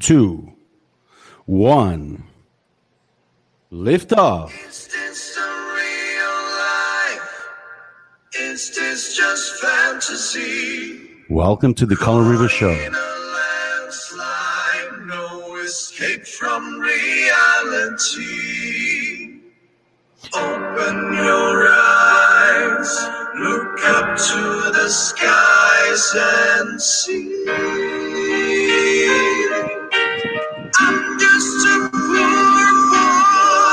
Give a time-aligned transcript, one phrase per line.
[0.00, 0.52] two,
[1.46, 2.24] one.
[3.70, 4.54] Lift off.
[4.66, 7.48] Is this a real life?
[8.34, 11.00] Is this just fantasy?
[11.28, 12.70] Welcome to the Colin Rivas Show.
[12.70, 13.14] In a
[13.82, 18.20] landslide, no escape from reality.
[20.34, 23.08] Open your eyes,
[23.38, 27.97] look up to the skies and see.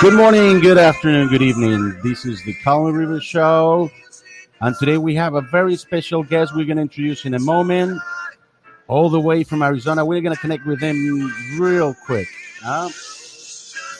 [0.00, 1.98] Good morning, good afternoon, good evening.
[2.04, 3.90] This is the Colin Rivas Show.
[4.60, 8.00] And today we have a very special guest we're going to introduce in a moment.
[8.86, 10.04] All the way from Arizona.
[10.04, 12.28] We're going to connect with him real quick.
[12.62, 12.88] huh?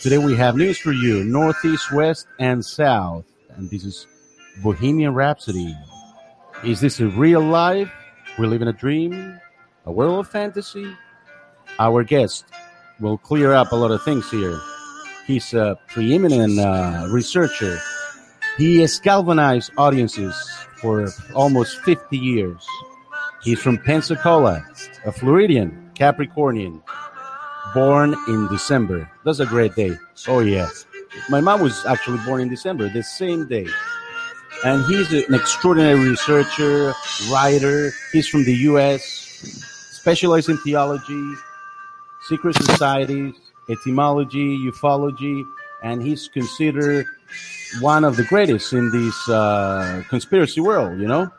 [0.00, 3.24] Today we have news for you Northeast, West, and South.
[3.56, 4.06] And this is
[4.62, 5.76] Bohemian Rhapsody.
[6.64, 7.90] Is this a real life?
[8.38, 9.40] We live in a dream?
[9.84, 10.96] A world of fantasy?
[11.80, 12.44] Our guest
[13.00, 14.60] will clear up a lot of things here.
[15.28, 17.78] He's a preeminent uh, researcher.
[18.56, 20.34] He has galvanized audiences
[20.80, 22.66] for almost 50 years.
[23.42, 24.64] He's from Pensacola,
[25.04, 26.80] a Floridian, Capricornian,
[27.74, 29.10] born in December.
[29.26, 29.98] That's a great day.
[30.26, 30.70] Oh, yeah.
[31.28, 33.66] My mom was actually born in December, the same day.
[34.64, 36.94] And he's an extraordinary researcher,
[37.30, 37.92] writer.
[38.14, 39.02] He's from the U.S.,
[39.92, 41.34] specialized in theology,
[42.28, 43.34] secret societies,
[43.70, 45.44] etymology, ufology,
[45.82, 47.06] and he's considered
[47.80, 51.30] one of the greatest in this uh, conspiracy world, you know?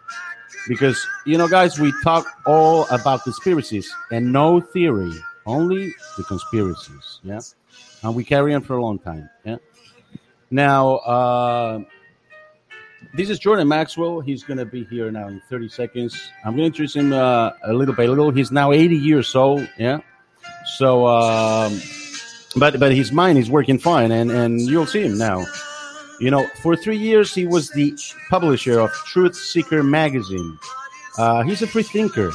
[0.68, 5.12] Because, you know, guys, we talk all about conspiracies and no theory,
[5.46, 7.40] only the conspiracies, yeah?
[8.04, 9.58] And we carry on for a long time, yeah?
[10.52, 11.80] Now, uh,
[13.14, 14.20] this is Jordan Maxwell.
[14.20, 16.32] He's going to be here now in 30 seconds.
[16.44, 18.32] I'm going to introduce him uh, a little by little.
[18.32, 20.00] He's now 80 years old, yeah?
[20.78, 21.80] So, um,
[22.56, 25.46] but but his mind is working fine, and and you'll see him now.
[26.20, 27.98] You know, for three years he was the
[28.30, 30.58] publisher of Truth Seeker magazine.
[31.18, 32.32] Uh, he's a free thinker,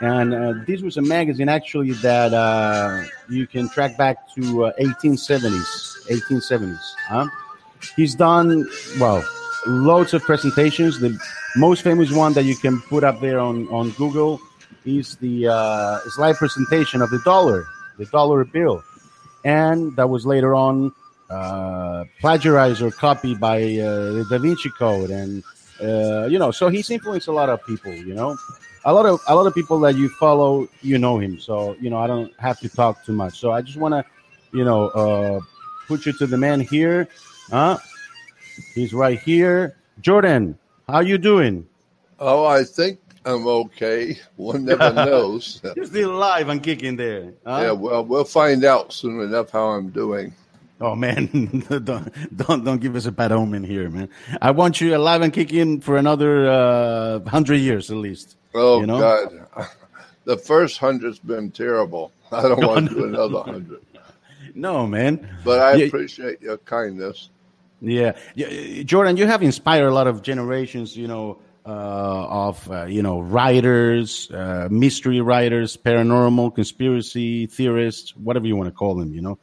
[0.00, 4.72] and uh, this was a magazine actually that uh, you can track back to uh,
[4.80, 6.80] 1870s, 1870s.
[7.08, 7.26] Huh?
[7.96, 8.68] He's done
[8.98, 9.24] well,
[9.66, 11.00] loads of presentations.
[11.00, 11.18] The
[11.56, 14.40] most famous one that you can put up there on on Google
[14.84, 17.66] is the uh, slide presentation of the dollar,
[17.98, 18.82] the dollar bill,
[19.44, 20.92] and that was later on
[21.30, 25.42] uh, plagiarized or copied by uh, the Da Vinci Code, and
[25.80, 27.92] uh, you know, so he's influenced a lot of people.
[27.92, 28.36] You know,
[28.84, 31.38] a lot of a lot of people that you follow, you know him.
[31.38, 33.38] So you know, I don't have to talk too much.
[33.38, 34.04] So I just want to,
[34.52, 35.40] you know, uh,
[35.86, 37.08] put you to the man here.
[37.50, 37.78] Huh?
[38.74, 40.58] He's right here, Jordan.
[40.88, 41.66] How you doing?
[42.20, 44.18] Oh, I think I'm okay.
[44.36, 45.62] One never knows.
[45.76, 47.34] You're still alive and kicking there.
[47.46, 47.60] huh?
[47.62, 50.34] yeah, well, we'll find out soon enough how I'm doing.
[50.80, 51.26] Oh man,
[51.84, 54.08] don't don't don't give us a bad omen here, man.
[54.42, 58.36] I want you alive and kicking for another uh, hundred years at least.
[58.54, 58.98] Oh You know?
[58.98, 59.46] God,
[60.24, 62.12] the first hundred's been terrible.
[62.32, 63.80] I don't want to do another hundred,
[64.54, 65.30] No, man.
[65.44, 65.86] but I Yeah.
[65.86, 67.30] appreciate your kindness.
[67.80, 70.96] Yeah, yeah, Jordan, you have inspired a lot of generations.
[70.96, 78.56] You know, of uh, you know writers, uh, mystery writers, paranormal, conspiracy theorists, whatever you
[78.56, 79.14] want to call them.
[79.14, 79.38] You know,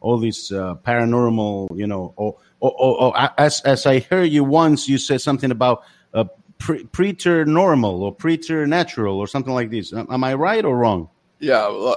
[0.00, 1.76] all these uh, paranormal.
[1.76, 6.24] You know, or, or, as as I heard you once, you said something about uh,
[6.58, 9.92] pre- preternormal or preternatural or something like this.
[9.92, 11.08] Am I right or wrong?
[11.38, 11.96] Yeah, a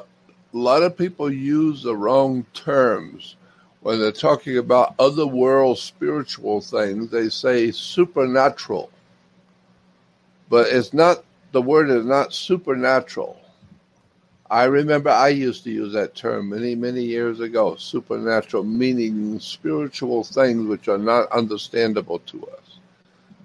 [0.52, 3.36] lot of people use the wrong terms
[3.82, 7.10] when they're talking about other world spiritual things.
[7.10, 8.92] They say supernatural,
[10.50, 11.24] but it's not.
[11.52, 13.40] The word is not supernatural.
[14.52, 17.76] I remember I used to use that term many, many years ago.
[17.76, 22.80] Supernatural meaning spiritual things which are not understandable to us.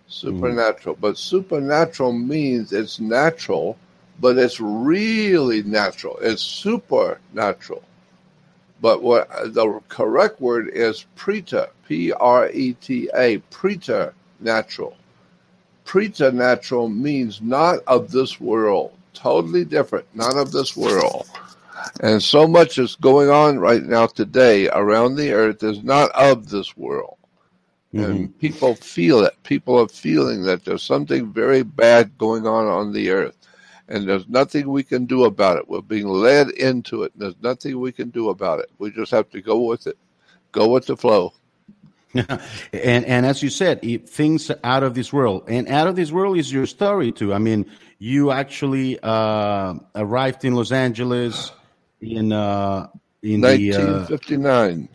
[0.06, 3.76] Supernatural, but supernatural means it's natural,
[4.20, 6.18] but it's really natural.
[6.22, 7.82] It's supernatural.
[8.80, 14.96] But what the correct word is preta, P R E T A, preternatural.
[15.84, 21.28] Preternatural means not of this world, totally different, not of this world.
[22.00, 26.48] And so much is going on right now today around the earth is not of
[26.48, 27.16] this world.
[27.92, 28.38] And mm-hmm.
[28.38, 29.40] people feel it.
[29.44, 33.36] People are feeling that there's something very bad going on on the earth.
[33.88, 35.68] And there's nothing we can do about it.
[35.68, 37.12] We're being led into it.
[37.12, 38.70] And there's nothing we can do about it.
[38.78, 39.96] We just have to go with it,
[40.50, 41.34] go with the flow.
[42.72, 46.12] and and as you said, it, things out of this world, and out of this
[46.12, 47.34] world is your story too.
[47.34, 47.66] I mean,
[47.98, 51.50] you actually uh, arrived in Los Angeles
[52.00, 52.88] in uh,
[53.22, 54.88] in the uh, 1959.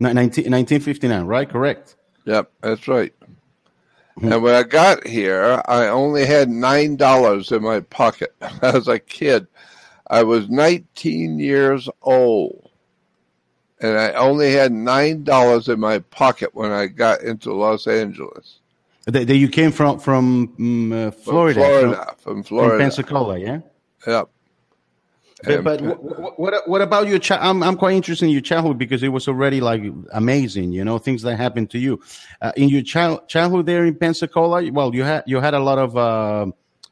[0.00, 1.48] 19, 1959, right?
[1.48, 1.96] Correct.
[2.24, 3.12] Yep, that's right.
[4.18, 4.32] Hmm.
[4.32, 8.98] And when I got here, I only had nine dollars in my pocket as a
[8.98, 9.46] kid.
[10.10, 12.67] I was 19 years old,
[13.80, 18.58] and I only had nine dollars in my pocket when I got into Los Angeles,
[19.06, 22.70] That, that you came from from mm, uh, From Florida, Florida, from from, Florida.
[22.70, 23.60] from Pensacola, yeah.
[24.06, 24.28] Yep.
[25.44, 27.42] But, but what, what what about your child?
[27.44, 29.82] I'm I'm quite interested in your childhood because it was already like
[30.12, 32.00] amazing, you know, things that happened to you
[32.42, 34.68] uh, in your child childhood there in Pensacola.
[34.72, 36.46] Well, you had you had a lot of uh,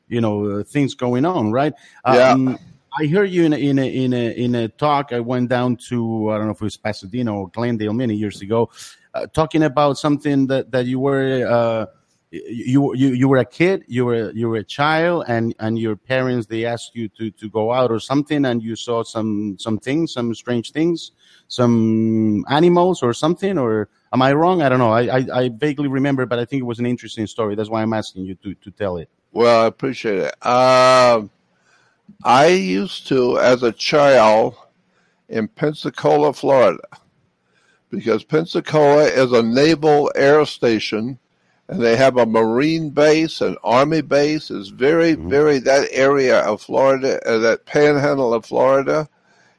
[0.07, 1.75] you know uh, things going on, right?
[2.07, 2.57] Yeah.
[2.99, 5.13] I heard you in a, in a in a in a talk.
[5.13, 8.41] I went down to I don't know if it was Pasadena or Glendale many years
[8.41, 8.71] ago,
[9.15, 11.47] uh, talking about something that that you were.
[11.47, 11.87] Uh,
[12.33, 15.95] you you you were a kid you were you were a child and and your
[15.95, 19.79] parents they asked you to to go out or something and you saw some some
[19.79, 21.13] things some strange things
[21.47, 25.89] some animals or something or am i wrong i don't know i i, I vaguely
[25.89, 28.55] remember but i think it was an interesting story that's why i'm asking you to
[28.55, 30.47] to tell it Well, I appreciate it.
[30.47, 31.31] Um,
[32.25, 34.55] I used to, as a child,
[35.29, 36.83] in Pensacola, Florida,
[37.91, 41.19] because Pensacola is a naval air station,
[41.69, 44.51] and they have a Marine base, an Army base.
[44.51, 45.29] is very, Mhm.
[45.29, 49.09] very that area of Florida, uh, that Panhandle of Florida,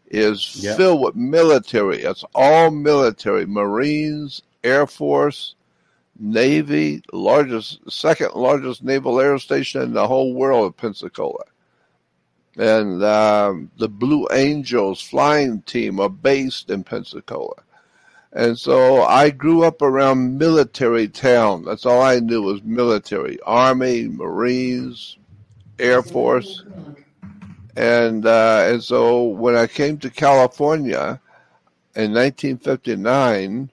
[0.10, 0.76] is Yeah.
[0.78, 2.04] filled with military.
[2.04, 5.56] It's all military, Marines, Air Force.
[6.20, 11.44] Navy, largest, second largest naval air station in the whole world of Pensacola.
[12.58, 17.62] And um, the Blue Angels flying team are based in Pensacola.
[18.34, 21.66] And so I grew up around military town.
[21.66, 25.18] That's all I knew was military, Army, Marines,
[25.80, 26.64] Air Force.
[27.76, 31.22] And, uh, and so when I came to California
[31.96, 33.70] in 1959,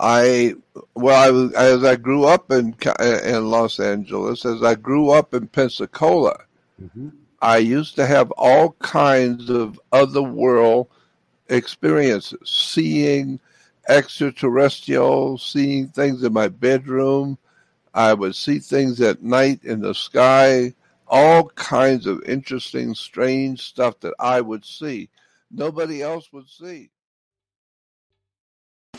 [0.00, 0.54] I
[0.94, 5.34] well, I was, as I grew up in in Los Angeles, as I grew up
[5.34, 6.38] in Pensacola,
[6.82, 7.08] Mm-hmm.
[7.42, 10.88] I used to have all kinds of other world
[11.48, 13.40] experiences, seeing
[13.88, 17.38] extraterrestrials, seeing things in my bedroom.
[17.94, 20.74] I would see things at night in the sky,
[21.08, 25.08] all kinds of interesting, strange stuff that I would see.
[25.50, 26.90] Nobody else would see.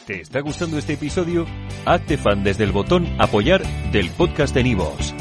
[0.05, 1.45] ¿Te está gustando este episodio?
[1.85, 3.61] Hazte fan desde el botón Apoyar
[3.91, 5.20] del podcast de iVoox.